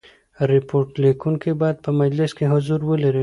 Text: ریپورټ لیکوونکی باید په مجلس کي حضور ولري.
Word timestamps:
ریپورټ 0.51 0.89
لیکوونکی 1.03 1.51
باید 1.61 1.77
په 1.85 1.91
مجلس 2.01 2.31
کي 2.37 2.45
حضور 2.51 2.81
ولري. 2.89 3.19